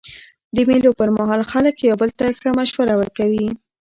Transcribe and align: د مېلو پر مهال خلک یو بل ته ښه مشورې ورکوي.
د 0.55 0.57
مېلو 0.69 0.91
پر 0.99 1.09
مهال 1.17 1.41
خلک 1.51 1.75
یو 1.79 1.95
بل 2.01 2.09
ته 2.17 2.25
ښه 2.39 2.49
مشورې 2.59 2.95
ورکوي. 2.97 3.45